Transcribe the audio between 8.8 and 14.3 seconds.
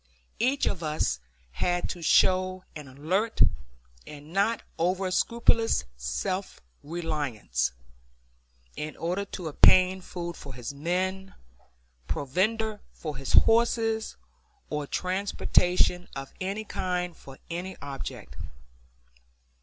order to obtain food for his men, provender for his horses,